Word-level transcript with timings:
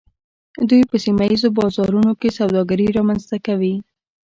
دوی 0.69 0.81
په 0.89 0.95
سیمه 1.03 1.25
ایزو 1.31 1.49
بازارونو 1.57 2.11
کې 2.19 2.35
سوداګري 2.37 2.87
رامنځته 2.97 3.37
کوي 3.45 3.75